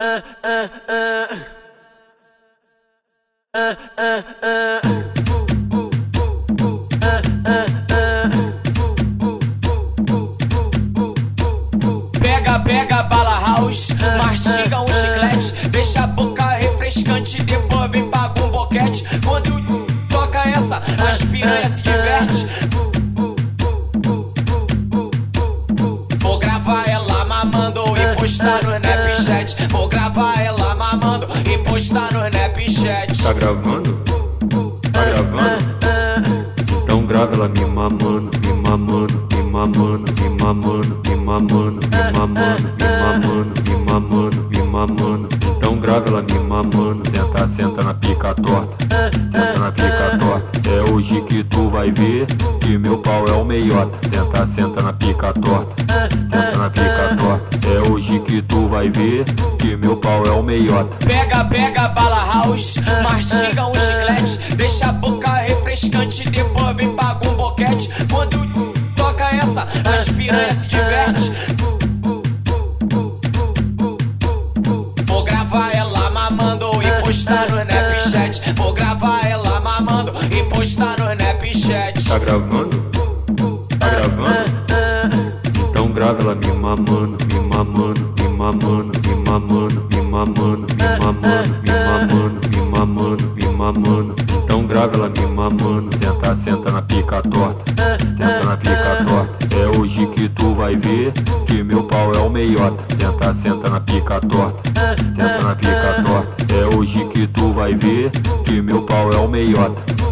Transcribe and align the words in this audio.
Pega, 0.00 0.22
pega 12.60 13.02
bala 13.02 13.40
house, 13.40 13.88
mastiga 14.16 14.82
um 14.82 14.86
chiclete, 14.86 15.68
deixa 15.70 16.04
a 16.04 16.06
boca 16.06 16.48
refrescante, 16.50 17.42
depois 17.42 17.90
vem 17.90 18.08
paga 18.08 18.40
um 18.44 18.50
boquete. 18.50 19.02
Quando 19.26 19.60
toca 20.08 20.48
essa, 20.48 20.80
as 21.10 21.24
piranhas 21.24 21.72
se 21.72 21.82
diverte. 21.82 22.46
Vou 26.20 26.38
gravar 26.38 26.88
ela 26.88 27.24
mamando 27.24 27.82
e 27.96 28.14
postar 28.14 28.62
no 28.62 28.76
Vou 29.70 29.88
gravar 29.88 30.40
ela 30.40 30.76
mamando 30.76 31.26
e 31.44 31.58
postar 31.58 32.12
no 32.12 32.24
Snapchat. 32.28 33.24
Tá 33.24 33.32
gravando? 33.32 34.00
Tá 34.92 35.04
gravando? 35.04 35.78
Então 36.84 37.04
grava 37.04 37.34
ela 37.34 37.48
me 37.48 37.64
mamando, 37.64 38.30
me 38.38 38.52
mamando, 38.62 39.26
me 39.34 39.42
mamando, 39.42 40.22
me 40.22 40.28
mamando, 40.40 41.00
me 41.04 41.16
mamando, 41.16 41.80
me 41.88 42.12
mamando, 42.12 42.62
me 42.78 42.88
mamando, 43.02 43.62
me 43.68 43.76
mamando, 43.90 44.48
me 44.50 44.62
mamando. 44.62 45.47
Então 45.68 45.80
grava 45.80 46.08
ela 46.08 46.22
me 46.22 46.38
mamando, 46.38 47.02
senta, 47.10 47.46
senta 47.46 47.84
na 47.84 47.92
pica 47.92 48.34
torta, 48.34 48.86
senta 49.30 49.58
na 49.58 49.70
pica 49.70 50.18
torta. 50.18 50.70
É 50.70 50.90
hoje 50.90 51.20
que 51.28 51.44
tu 51.44 51.68
vai 51.68 51.90
ver 51.90 52.24
que 52.58 52.78
meu 52.78 52.96
pau 52.96 53.22
é 53.28 53.32
o 53.32 53.44
meiota. 53.44 53.98
Senta, 54.10 54.46
senta 54.46 54.82
na 54.82 54.94
pica 54.94 55.30
torta, 55.34 55.74
senta 56.30 56.56
na 56.56 56.70
pica 56.70 57.16
torta. 57.18 57.68
É 57.68 57.86
hoje 57.86 58.18
que 58.20 58.40
tu 58.40 58.66
vai 58.68 58.88
ver 58.88 59.24
que 59.58 59.76
meu 59.76 59.98
pau 59.98 60.22
é 60.24 60.30
o 60.30 60.42
meiota. 60.42 61.06
Pega, 61.06 61.44
pega 61.44 61.88
bala 61.88 62.24
house, 62.32 62.76
mastiga 63.02 63.66
um 63.66 63.74
chiclete, 63.74 64.54
deixa 64.54 64.86
a 64.86 64.92
boca 64.92 65.30
refrescante, 65.34 66.30
depois 66.30 66.76
vem 66.76 66.96
paga 66.96 67.28
um 67.28 67.34
boquete. 67.34 67.90
Quando 68.10 68.38
toca 68.96 69.36
essa, 69.36 69.68
as 69.84 70.08
piranhas 70.08 70.60
se 70.60 70.68
diverte. 70.68 71.77
Postar 77.08 77.50
no 77.50 77.62
Snapchat. 77.62 78.52
Vou 78.54 78.72
gravar 78.74 79.26
ela 79.26 79.60
mamando 79.60 80.12
e 80.30 80.44
postar 80.44 80.94
no 80.98 81.10
Snapchat. 81.10 82.06
Tá 82.06 82.18
gravando? 82.18 82.76
Tá 83.78 83.88
gravando? 83.88 84.58
Então 85.70 85.90
grava 85.90 86.20
ela 86.20 86.34
me 86.34 86.52
mamando, 86.52 87.16
me 87.24 87.40
mamando, 87.48 88.14
me 88.20 88.28
mamando, 88.28 89.00
me 89.06 89.14
mamando, 89.26 89.88
me 89.90 90.02
mamando, 90.02 90.66
me 90.74 91.00
mamando, 91.00 91.54
me 91.64 91.72
mamando, 91.86 92.48
me 92.50 92.60
mamando, 92.76 93.24
me 93.34 93.46
mamando. 93.56 94.17
Então 94.48 94.66
grava 94.66 94.92
ela 94.94 95.10
me 95.10 95.26
mamando, 95.26 95.90
senta, 95.98 96.34
senta 96.34 96.72
na 96.72 96.80
pica 96.80 97.20
torta, 97.20 97.70
senta 98.16 98.44
na 98.46 98.56
pica 98.56 99.04
torta. 99.06 99.54
É 99.54 99.78
hoje 99.78 100.06
que 100.06 100.26
tu 100.30 100.54
vai 100.54 100.74
ver 100.74 101.12
que 101.46 101.62
meu 101.62 101.84
pau 101.84 102.10
é 102.14 102.18
o 102.18 102.30
meiota. 102.30 102.82
Senta, 102.98 103.34
senta 103.34 103.68
na 103.68 103.78
pica 103.78 104.18
torta, 104.20 104.70
senta 105.14 105.42
na 105.42 105.54
pica 105.54 106.02
torta. 106.02 106.54
É 106.54 106.74
hoje 106.74 107.04
que 107.12 107.26
tu 107.26 107.52
vai 107.52 107.72
ver 107.74 108.10
que 108.46 108.62
meu 108.62 108.80
pau 108.80 109.10
é 109.12 109.18
o 109.18 109.28
meiota. 109.28 110.07